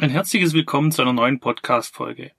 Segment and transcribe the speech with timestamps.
[0.00, 2.30] Ein herzliches Willkommen zu einer neuen Podcast-Folge.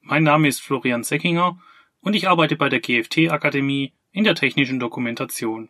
[0.00, 1.56] Mein Name ist Florian Seckinger
[2.00, 5.68] und ich arbeite bei der GFT Akademie in der technischen Dokumentation.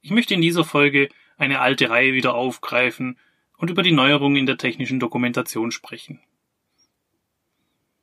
[0.00, 3.20] Ich möchte in dieser Folge eine alte Reihe wieder aufgreifen
[3.56, 6.18] und über die Neuerungen in der technischen Dokumentation sprechen.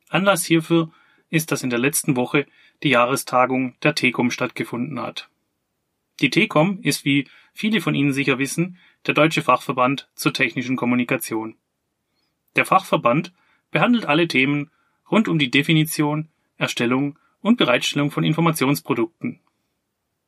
[0.08, 0.94] Anlass hierfür
[1.30, 2.46] ist, dass in der letzten Woche
[2.84, 5.30] die Jahrestagung der TECOM stattgefunden hat.
[6.22, 11.58] Die TECOM ist, wie viele von Ihnen sicher wissen, der Deutsche Fachverband zur technischen Kommunikation.
[12.56, 13.34] Der Fachverband
[13.72, 14.72] behandelt alle Themen
[15.10, 19.40] rund um die Definition, Erstellung und Bereitstellung von Informationsprodukten.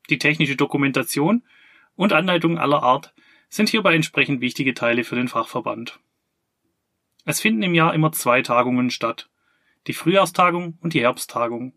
[0.10, 1.44] Die technische Dokumentation
[1.96, 3.14] und Anleitungen aller Art
[3.50, 6.00] sind hierbei entsprechend wichtige Teile für den Fachverband.
[7.26, 9.30] Es finden im Jahr immer zwei Tagungen statt,
[9.88, 11.74] die Frühjahrstagung und die Herbsttagung.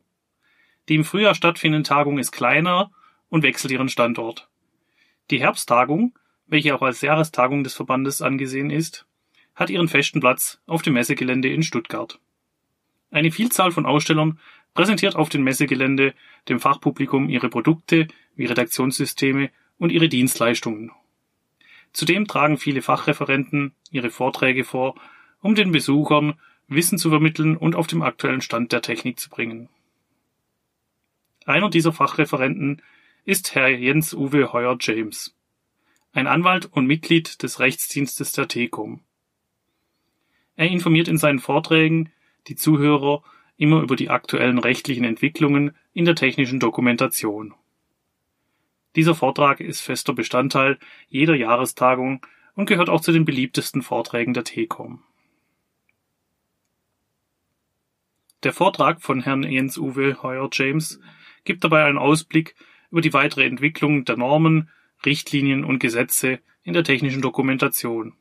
[0.89, 2.91] Die im Frühjahr stattfindende Tagung ist kleiner
[3.29, 4.49] und wechselt ihren Standort.
[5.31, 9.07] Die Herbsttagung, welche auch als Jahrestagung des Verbandes angesehen ist,
[9.55, 12.19] hat ihren festen Platz auf dem Messegelände in Stuttgart.
[13.11, 14.39] Eine Vielzahl von Ausstellern
[14.75, 16.15] präsentiert auf dem Messegelände
[16.49, 20.93] dem Fachpublikum ihre Produkte wie Redaktionssysteme und ihre Dienstleistungen.
[21.93, 24.95] Zudem tragen viele Fachreferenten ihre Vorträge vor,
[25.41, 29.69] um den Besuchern Wissen zu vermitteln und auf dem aktuellen Stand der Technik zu bringen.
[31.45, 32.81] Einer dieser Fachreferenten
[33.25, 35.35] ist Herr Jens Uwe Heuer James,
[36.13, 39.01] ein Anwalt und Mitglied des Rechtsdienstes der TECOM.
[40.61, 42.13] Er informiert in seinen Vorträgen
[42.47, 43.23] die Zuhörer
[43.57, 47.55] immer über die aktuellen rechtlichen Entwicklungen in der technischen Dokumentation.
[48.95, 52.21] Dieser Vortrag ist fester Bestandteil jeder Jahrestagung
[52.57, 55.03] und gehört auch zu den beliebtesten Vorträgen der TECOM.
[58.43, 61.01] Der Vortrag von Herrn Jens Uwe Heuer James
[61.45, 62.55] gibt dabei einen Ausblick
[62.91, 64.69] über die weitere Entwicklung der Normen,
[65.07, 68.15] Richtlinien und Gesetze in der technischen Dokumentation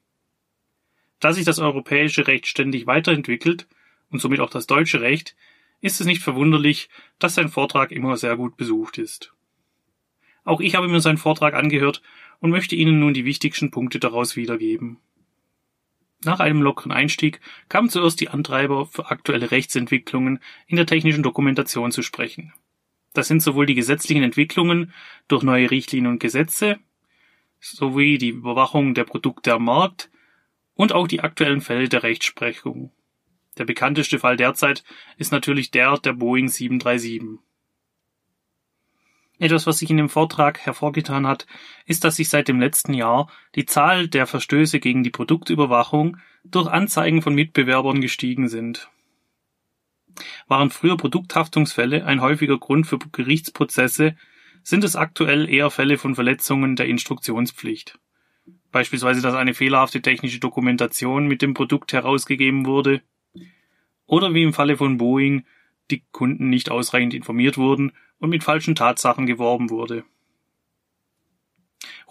[1.20, 3.68] da sich das europäische Recht ständig weiterentwickelt
[4.10, 5.36] und somit auch das deutsche Recht,
[5.82, 6.90] ist es nicht verwunderlich,
[7.20, 9.34] dass sein Vortrag immer sehr gut besucht ist.
[10.44, 12.02] Auch ich habe mir seinen Vortrag angehört
[12.40, 14.98] und möchte Ihnen nun die wichtigsten Punkte daraus wiedergeben.
[16.24, 21.92] Nach einem lockeren Einstieg kamen zuerst die Antreiber für aktuelle Rechtsentwicklungen in der technischen Dokumentation
[21.92, 22.54] zu sprechen.
[23.14, 24.94] Das sind sowohl die gesetzlichen Entwicklungen
[25.28, 26.80] durch neue Richtlinien und Gesetze,
[27.60, 30.10] sowie die Überwachung der Produkte am Markt,
[30.80, 32.94] und auch die aktuellen Fälle der Rechtsprechung.
[33.58, 34.86] Der bekannteste Fall derzeit
[35.18, 37.40] ist natürlich der der Boeing 737.
[39.40, 41.48] Etwas, was sich in dem Vortrag hervorgetan hat,
[41.86, 46.70] ist, dass sich seit dem letzten Jahr die Zahl der Verstöße gegen die Produktüberwachung durch
[46.70, 48.90] Anzeigen von Mitbewerbern gestiegen sind.
[50.48, 54.16] Waren früher Produkthaftungsfälle ein häufiger Grund für Gerichtsprozesse,
[54.64, 58.00] sind es aktuell eher Fälle von Verletzungen der Instruktionspflicht.
[58.72, 63.02] Beispielsweise, dass eine fehlerhafte technische Dokumentation mit dem Produkt herausgegeben wurde.
[64.06, 65.46] Oder wie im Falle von Boeing,
[65.92, 70.04] die Kunden nicht ausreichend informiert wurden und mit falschen Tatsachen geworben wurde.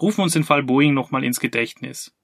[0.01, 2.15] Rufen wir uns den Fall Boeing nochmal ins Gedächtnis.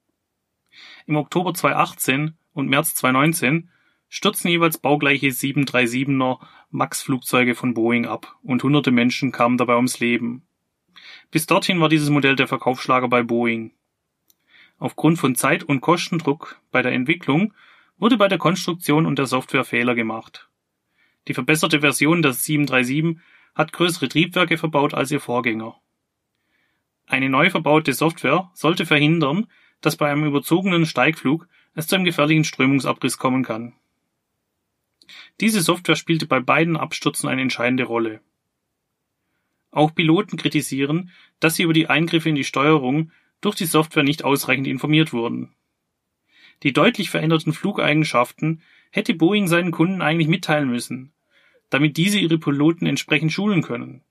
[1.05, 3.69] Im Oktober 2018 und März 2019
[4.09, 6.39] stürzten jeweils baugleiche 737er
[6.71, 10.47] MAX-Flugzeuge von Boeing ab und hunderte Menschen kamen dabei ums Leben.
[11.31, 13.73] Bis dorthin war dieses Modell der Verkaufsschlager bei Boeing.
[14.77, 17.53] Aufgrund von Zeit und Kostendruck bei der Entwicklung
[17.97, 20.49] wurde bei der Konstruktion und der Software Fehler gemacht.
[21.27, 23.17] Die verbesserte Version der 737
[23.55, 25.79] hat größere Triebwerke verbaut als ihr Vorgänger.
[27.07, 29.47] Eine neu verbaute Software sollte verhindern,
[29.81, 33.73] dass bei einem überzogenen Steigflug es zu einem gefährlichen Strömungsabriss kommen kann.
[35.39, 38.21] Diese Software spielte bei beiden Abstürzen eine entscheidende Rolle.
[39.71, 43.11] Auch Piloten kritisieren, dass sie über die Eingriffe in die Steuerung
[43.45, 45.55] durch die Software nicht ausreichend informiert wurden.
[46.63, 51.11] Die deutlich veränderten Flugeigenschaften hätte Boeing seinen Kunden eigentlich mitteilen müssen,
[51.69, 54.01] damit diese ihre Piloten entsprechend schulen können.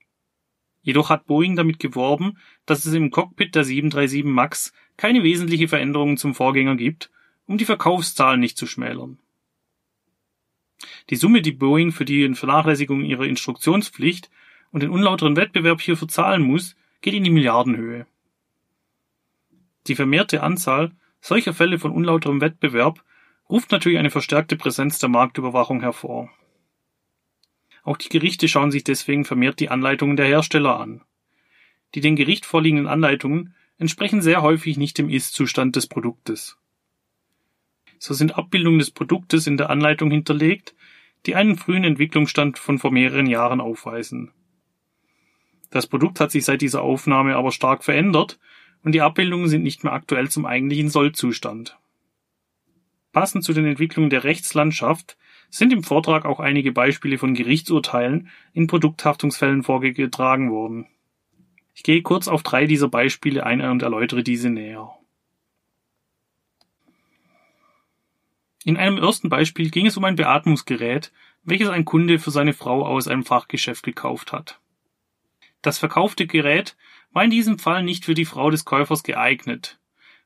[0.82, 6.18] Jedoch hat Boeing damit geworben, dass es im Cockpit der 737 MAX keine wesentliche Veränderungen
[6.18, 7.10] zum Vorgänger gibt,
[7.46, 9.18] um die Verkaufszahlen nicht zu schmälern.
[11.10, 14.30] Die Summe, die Boeing für die Vernachlässigung ihrer Instruktionspflicht
[14.70, 18.06] und den unlauteren Wettbewerb hierfür zahlen muss, geht in die Milliardenhöhe.
[19.86, 23.02] Die vermehrte Anzahl solcher Fälle von unlauterem Wettbewerb
[23.48, 26.30] ruft natürlich eine verstärkte Präsenz der Marktüberwachung hervor.
[27.82, 31.02] Auch die Gerichte schauen sich deswegen vermehrt die Anleitungen der Hersteller an.
[31.94, 36.56] Die den Gericht vorliegenden Anleitungen entsprechen sehr häufig nicht dem Ist-Zustand des Produktes.
[37.98, 40.74] So sind Abbildungen des Produktes in der Anleitung hinterlegt,
[41.26, 44.32] die einen frühen Entwicklungsstand von vor mehreren Jahren aufweisen.
[45.70, 48.38] Das Produkt hat sich seit dieser Aufnahme aber stark verändert
[48.84, 51.76] und die Abbildungen sind nicht mehr aktuell zum eigentlichen Sollzustand.
[53.12, 55.16] Passend zu den Entwicklungen der Rechtslandschaft
[55.50, 60.86] sind im Vortrag auch einige Beispiele von Gerichtsurteilen in Produkthaftungsfällen vorgetragen worden.
[61.74, 64.90] Ich gehe kurz auf drei dieser Beispiele ein und erläutere diese näher.
[68.64, 72.84] In einem ersten Beispiel ging es um ein Beatmungsgerät, welches ein Kunde für seine Frau
[72.84, 74.58] aus einem Fachgeschäft gekauft hat.
[75.62, 76.76] Das verkaufte Gerät
[77.14, 79.78] war in diesem Fall nicht für die Frau des Käufers geeignet,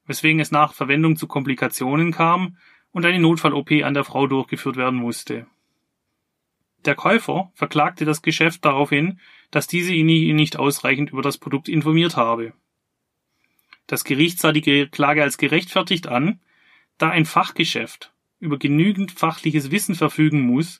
[0.07, 2.57] weswegen es nach Verwendung zu Komplikationen kam
[2.91, 5.47] und eine Notfall-OP an der Frau durchgeführt werden musste.
[6.85, 9.21] Der Käufer verklagte das Geschäft daraufhin,
[9.51, 12.55] dass diese ihn nicht ausreichend über das Produkt informiert habe.
[13.87, 16.41] Das Gericht sah die Klage als gerechtfertigt an,
[16.97, 20.79] da ein Fachgeschäft über genügend fachliches Wissen verfügen muss,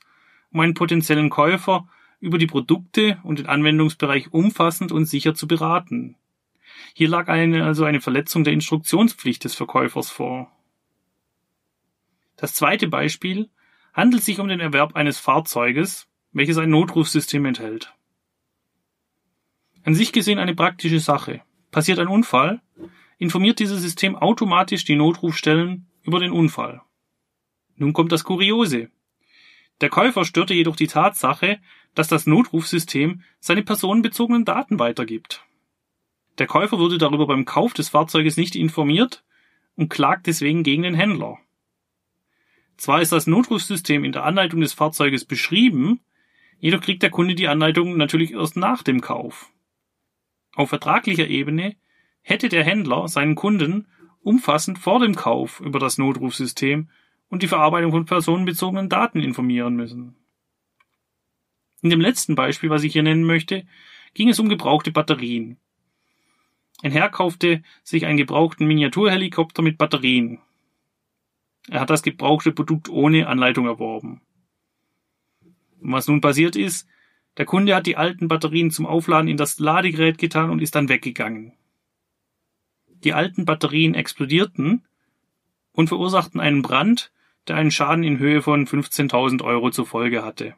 [0.51, 1.87] um einen potenziellen Käufer
[2.19, 6.15] über die Produkte und den Anwendungsbereich umfassend und sicher zu beraten.
[6.93, 10.51] Hier lag eine, also eine Verletzung der Instruktionspflicht des Verkäufers vor.
[12.35, 13.49] Das zweite Beispiel
[13.93, 17.93] handelt sich um den Erwerb eines Fahrzeuges, welches ein Notrufsystem enthält.
[19.83, 21.41] An sich gesehen eine praktische Sache.
[21.71, 22.61] Passiert ein Unfall,
[23.17, 26.81] informiert dieses System automatisch die Notrufstellen über den Unfall.
[27.75, 28.89] Nun kommt das Kuriose.
[29.81, 31.59] Der Käufer störte jedoch die Tatsache,
[31.95, 35.43] dass das Notrufsystem seine personenbezogenen Daten weitergibt.
[36.37, 39.23] Der Käufer wurde darüber beim Kauf des Fahrzeuges nicht informiert
[39.75, 41.37] und klagt deswegen gegen den Händler.
[42.77, 45.99] Zwar ist das Notrufsystem in der Anleitung des Fahrzeuges beschrieben,
[46.59, 49.51] jedoch kriegt der Kunde die Anleitung natürlich erst nach dem Kauf.
[50.55, 51.75] Auf vertraglicher Ebene
[52.21, 53.87] hätte der Händler seinen Kunden
[54.21, 56.89] umfassend vor dem Kauf über das Notrufsystem
[57.29, 60.15] und die Verarbeitung von personenbezogenen Daten informieren müssen.
[61.81, 63.65] In dem letzten Beispiel, was ich hier nennen möchte,
[64.13, 65.57] ging es um gebrauchte Batterien.
[66.81, 70.39] Ein Herr kaufte sich einen gebrauchten Miniaturhelikopter mit Batterien.
[71.69, 74.21] Er hat das gebrauchte Produkt ohne Anleitung erworben.
[75.81, 76.87] Und was nun passiert ist,
[77.37, 80.89] der Kunde hat die alten Batterien zum Aufladen in das Ladegerät getan und ist dann
[80.89, 81.53] weggegangen.
[82.87, 84.85] Die alten Batterien explodierten
[85.71, 87.11] und verursachten einen Brand,
[87.47, 90.55] der einen Schaden in Höhe von 15.000 Euro zur Folge hatte.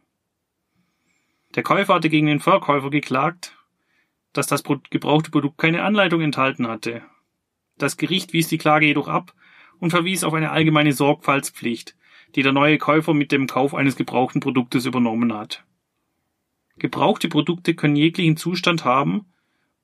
[1.55, 3.57] Der Käufer hatte gegen den Verkäufer geklagt,
[4.33, 7.01] dass das gebrauchte Produkt keine Anleitung enthalten hatte.
[7.77, 9.33] Das Gericht wies die Klage jedoch ab
[9.79, 11.95] und verwies auf eine allgemeine Sorgfaltspflicht,
[12.35, 15.65] die der neue Käufer mit dem Kauf eines gebrauchten Produktes übernommen hat.
[16.77, 19.25] Gebrauchte Produkte können jeglichen Zustand haben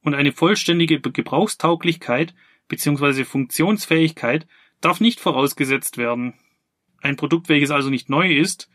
[0.01, 2.33] und eine vollständige Gebrauchstauglichkeit
[2.69, 3.25] bzw.
[3.25, 4.47] Funktionsfähigkeit
[4.79, 6.33] darf nicht vorausgesetzt werden.
[7.01, 8.69] Ein Produkt, welches also nicht neu ist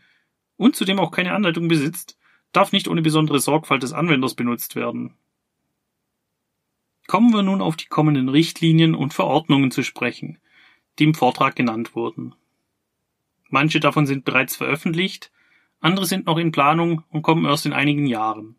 [0.57, 2.17] und zudem auch keine Anleitung besitzt,
[2.53, 5.15] darf nicht ohne besondere Sorgfalt des Anwenders benutzt werden.
[7.07, 10.37] Kommen wir nun auf die kommenden Richtlinien und Verordnungen zu sprechen,
[10.99, 12.33] die im Vortrag genannt wurden.
[13.49, 15.31] Manche davon sind bereits veröffentlicht,
[15.79, 18.55] andere sind noch in Planung und kommen erst in einigen Jahren.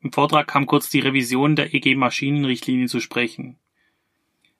[0.00, 3.58] Im Vortrag kam kurz die Revision der EG Maschinenrichtlinie zu sprechen.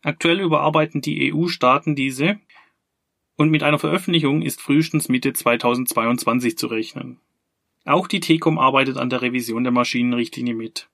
[0.03, 2.41] Aktuell überarbeiten die EU-Staaten diese
[3.37, 7.21] und mit einer Veröffentlichung ist frühestens Mitte 2022 zu rechnen.
[7.85, 10.89] Auch die TECOM arbeitet an der Revision der Maschinenrichtlinie mit.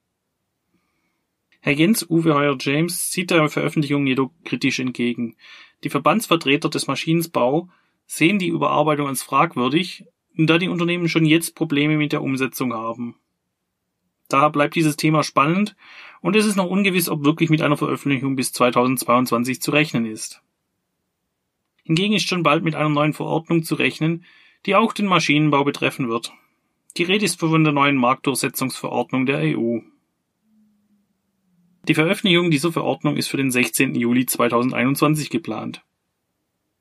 [1.61, 5.37] Herr Jens Uwe Heuer-James sieht der Veröffentlichung jedoch kritisch entgegen.
[5.85, 7.69] Die Verbandsvertreter des Maschinenbau
[8.05, 10.05] sehen die Überarbeitung als fragwürdig,
[10.37, 13.17] da die Unternehmen schon jetzt Probleme mit der Umsetzung haben.
[14.29, 15.77] Daher bleibt dieses Thema spannend
[16.21, 20.42] und es ist noch ungewiss, ob wirklich mit einer Veröffentlichung bis 2022 zu rechnen ist.
[21.85, 24.25] Hingegen ist schon bald mit einer neuen Verordnung zu rechnen,
[24.67, 26.33] die auch den Maschinenbau betreffen wird.
[26.97, 29.79] Die Rede ist von der neuen Marktdurchsetzungsverordnung der EU.
[31.89, 33.97] Die Veröffentlichung dieser Verordnung ist für den 16.
[33.97, 35.83] Juli 2021 geplant.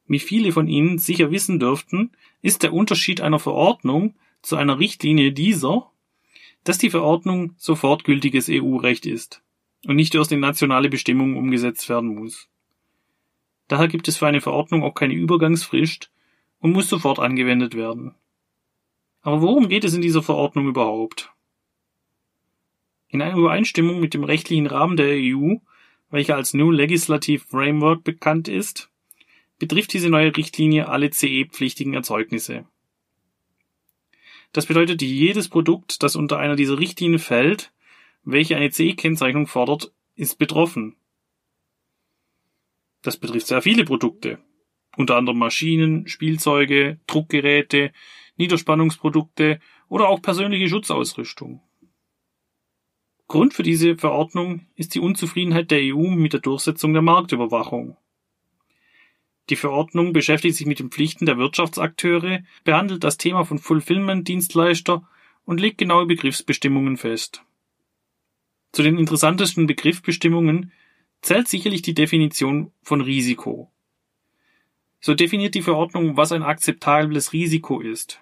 [0.08, 5.31] Wie viele von Ihnen sicher wissen dürften, ist der Unterschied einer Verordnung zu einer Richtlinie
[5.31, 5.89] dieser,
[6.63, 9.41] dass die Verordnung sofort gültiges EU-Recht ist
[9.88, 12.50] und nicht erst in nationale Bestimmungen umgesetzt werden muss.
[13.71, 16.11] Daher gibt es für eine Verordnung auch keine Übergangsfrist
[16.59, 18.15] und muss sofort angewendet werden.
[19.21, 21.31] Aber worum geht es in dieser Verordnung überhaupt?
[23.07, 25.55] In einer Übereinstimmung mit dem rechtlichen Rahmen der EU,
[26.09, 28.89] welcher als New Legislative Framework bekannt ist,
[29.57, 32.65] betrifft diese neue Richtlinie alle CE-pflichtigen Erzeugnisse.
[34.51, 37.71] Das bedeutet, jedes Produkt, das unter einer dieser Richtlinien fällt,
[38.25, 40.97] welche eine CE-Kennzeichnung fordert, ist betroffen.
[43.01, 44.39] Das betrifft sehr viele Produkte,
[44.96, 47.91] unter anderem Maschinen, Spielzeuge, Druckgeräte,
[48.38, 51.62] Niederspannungsprodukte oder auch persönliche Schutzausrüstung.
[53.27, 57.96] Grund für diese Verordnung ist die Unzufriedenheit der EU mit der Durchsetzung der Marktüberwachung.
[59.50, 65.08] Die Verordnung beschäftigt sich mit den Pflichten der Wirtschaftsakteure, behandelt das Thema von Fulfillment-Dienstleister
[65.46, 67.43] und legt genaue Begriffsbestimmungen fest.
[68.72, 70.72] Zu den interessantesten Begriffsbestimmungen
[71.21, 73.71] zählt sicherlich die Definition von Risiko.
[74.99, 78.21] So definiert die Verordnung, was ein akzeptables Risiko ist.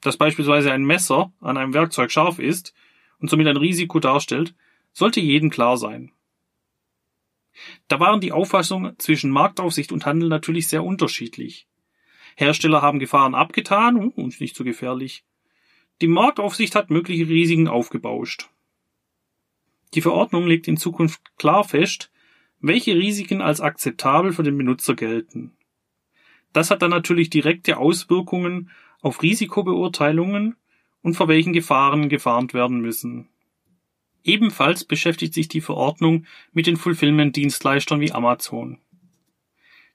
[0.00, 2.74] Dass beispielsweise ein Messer an einem Werkzeug scharf ist
[3.18, 4.54] und somit ein Risiko darstellt,
[4.92, 6.12] sollte jedem klar sein.
[7.88, 11.66] Da waren die Auffassungen zwischen Marktaufsicht und Handel natürlich sehr unterschiedlich.
[12.36, 15.24] Hersteller haben Gefahren abgetan und nicht so gefährlich.
[16.02, 18.50] Die Marktaufsicht hat mögliche Risiken aufgebauscht.
[19.94, 22.10] Die Verordnung legt in Zukunft klar fest,
[22.60, 25.56] welche Risiken als akzeptabel für den Benutzer gelten.
[26.52, 28.70] Das hat dann natürlich direkte Auswirkungen
[29.02, 30.56] auf Risikobeurteilungen
[31.02, 33.28] und vor welchen Gefahren gewarnt werden müssen.
[34.24, 38.78] Ebenfalls beschäftigt sich die Verordnung mit den Fulfillment-Dienstleistern wie Amazon.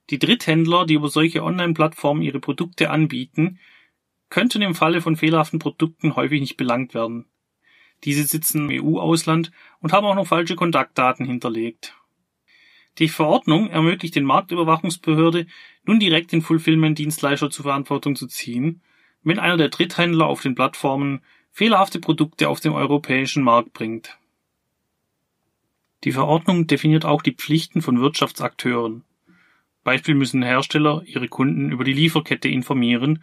[0.08, 3.58] Die Dritthändler, die über solche Online-Plattformen ihre Produkte anbieten,
[4.30, 7.26] könnten im Falle von fehlerhaften Produkten häufig nicht belangt werden.
[8.04, 11.94] Diese sitzen im EU-Ausland und haben auch noch falsche Kontaktdaten hinterlegt.
[12.98, 15.46] Die Verordnung ermöglicht den Marktüberwachungsbehörde
[15.84, 18.82] nun direkt den Fulfillment-Dienstleister zur Verantwortung zu ziehen,
[19.22, 24.18] wenn einer der Dritthändler auf den Plattformen fehlerhafte Produkte auf den europäischen Markt bringt.
[26.04, 29.04] Die Verordnung definiert auch die Pflichten von Wirtschaftsakteuren.
[29.84, 33.22] Beispiel müssen Hersteller ihre Kunden über die Lieferkette informieren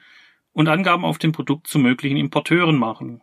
[0.53, 3.21] und Angaben auf dem Produkt zu möglichen Importeuren machen.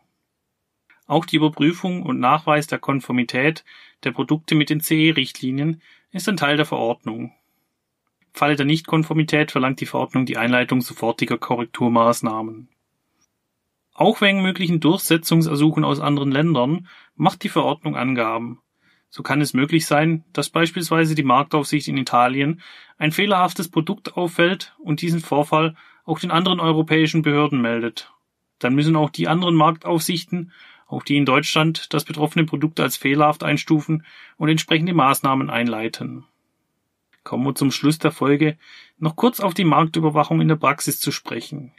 [1.06, 3.64] Auch die Überprüfung und Nachweis der Konformität
[4.02, 7.32] der Produkte mit den CE-Richtlinien ist ein Teil der Verordnung.
[8.32, 12.68] Falle der Nichtkonformität verlangt die Verordnung die Einleitung sofortiger Korrekturmaßnahmen.
[13.94, 18.60] Auch wegen möglichen Durchsetzungsersuchen aus anderen Ländern macht die Verordnung Angaben.
[19.08, 22.60] So kann es möglich sein, dass beispielsweise die Marktaufsicht in Italien
[22.98, 28.12] ein fehlerhaftes Produkt auffällt und diesen Vorfall auch den anderen europäischen Behörden meldet.
[28.58, 30.52] Dann müssen auch die anderen Marktaufsichten,
[30.86, 34.04] auch die in Deutschland, das betroffene Produkt als fehlerhaft einstufen
[34.36, 36.24] und entsprechende Maßnahmen einleiten.
[37.24, 38.56] Kommen wir zum Schluss der Folge
[38.98, 41.72] noch kurz auf die Marktüberwachung in der Praxis zu sprechen.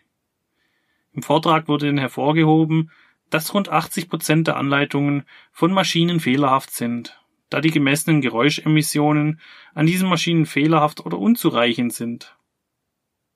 [1.13, 2.91] Im Vortrag wurde dann hervorgehoben,
[3.29, 9.39] dass rund 80 Prozent der Anleitungen von Maschinen fehlerhaft sind, da die gemessenen Geräuschemissionen
[9.73, 12.35] an diesen Maschinen fehlerhaft oder unzureichend sind.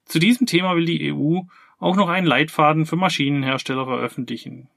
[0.05, 1.41] Zu diesem Thema will die EU
[1.79, 4.69] auch noch einen Leitfaden für Maschinenhersteller veröffentlichen.